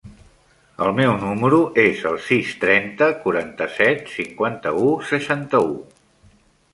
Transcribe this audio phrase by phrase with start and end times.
[0.85, 5.73] El meu número es el sis, trenta, quaranta-set, cinquanta-u, seixanta-u.